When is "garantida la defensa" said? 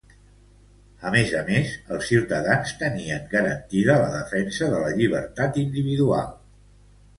3.35-4.73